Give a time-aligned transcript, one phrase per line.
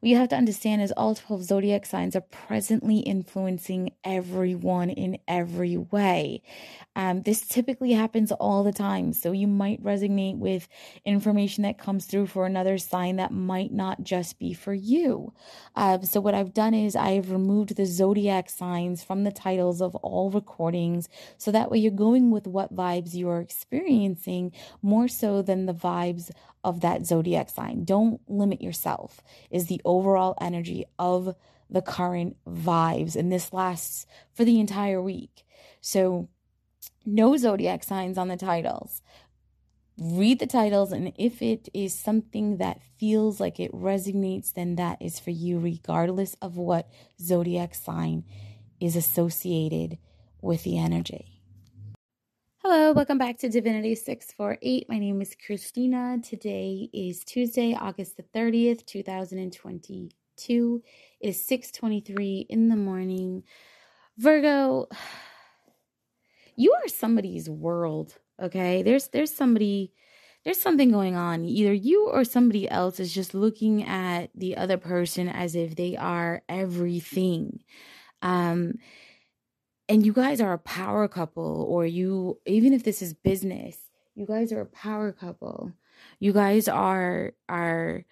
[0.00, 5.18] what you have to understand is all 12 zodiac signs are presently influencing everyone in
[5.26, 6.42] every way.
[6.94, 9.12] Um, this typically happens all the time.
[9.12, 10.68] So you might resonate with
[11.04, 15.32] information that comes through for another sign that might not just be for you.
[15.74, 19.94] Uh, so what I've done is I've removed the zodiac signs from the titles of
[19.96, 21.08] all recordings.
[21.36, 24.52] So that way you're going with what vibes you're experiencing
[24.82, 26.30] more so than the vibes
[26.64, 27.84] of that zodiac sign.
[27.84, 31.34] Don't limit yourself, is the overall energy of
[31.68, 33.16] the current vibes.
[33.16, 35.44] And this lasts for the entire week.
[35.80, 36.28] So,
[37.04, 39.02] no zodiac signs on the titles.
[39.98, 45.02] Read the titles, and if it is something that feels like it resonates, then that
[45.02, 46.88] is for you, regardless of what
[47.20, 48.24] zodiac sign
[48.78, 49.98] is associated
[50.40, 51.37] with the energy.
[52.70, 54.90] Hello, welcome back to Divinity 648.
[54.90, 56.18] My name is Christina.
[56.22, 60.82] Today is Tuesday, August the 30th, 2022.
[61.18, 63.44] It is 6:23 in the morning.
[64.18, 64.86] Virgo,
[66.56, 68.82] you are somebody's world, okay?
[68.82, 69.94] There's there's somebody
[70.44, 71.46] there's something going on.
[71.46, 75.96] Either you or somebody else is just looking at the other person as if they
[75.96, 77.60] are everything.
[78.20, 78.74] Um
[79.88, 83.76] and you guys are a power couple or you even if this is business
[84.14, 85.72] you guys are a power couple
[86.20, 88.04] you guys are are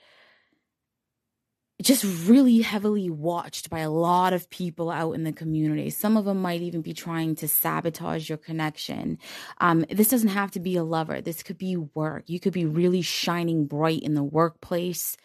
[1.82, 5.90] just really heavily watched by a lot of people out in the community.
[5.90, 9.18] Some of them might even be trying to sabotage your connection.
[9.58, 11.20] Um, this doesn't have to be a lover.
[11.20, 12.24] This could be work.
[12.28, 15.18] You could be really shining bright in the workplace.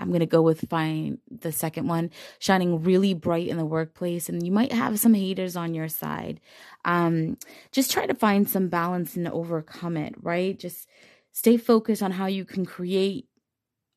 [0.00, 4.28] I'm going to go with find the second one, shining really bright in the workplace
[4.28, 6.40] and you might have some haters on your side.
[6.84, 7.36] Um
[7.72, 10.58] just try to find some balance and overcome it, right?
[10.58, 10.88] Just
[11.32, 13.26] stay focused on how you can create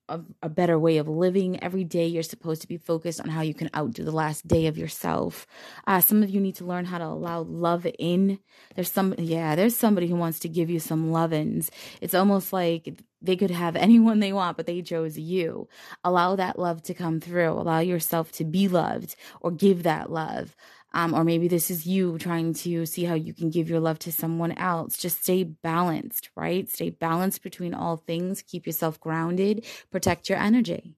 [0.10, 1.64] a, a, better way of living.
[1.64, 4.68] Every day you're supposed to be focused on how you can outdo the last day
[4.68, 5.48] of yourself.
[5.88, 8.40] Uh, some of you need to learn how to allow love in.
[8.76, 11.72] There's some, yeah, there's somebody who wants to give you some lovin's.
[12.02, 15.68] It's almost like they could have anyone they want, but they chose you.
[16.04, 17.52] Allow that love to come through.
[17.52, 20.56] Allow yourself to be loved or give that love.
[20.96, 23.98] Um, or maybe this is you trying to see how you can give your love
[24.00, 24.96] to someone else.
[24.96, 26.70] Just stay balanced, right?
[26.70, 28.44] Stay balanced between all things.
[28.44, 29.66] Keep yourself grounded.
[29.90, 30.96] Protect your energy.